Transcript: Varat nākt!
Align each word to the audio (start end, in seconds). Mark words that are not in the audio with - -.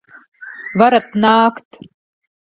Varat 0.83 1.13
nākt! 1.27 1.79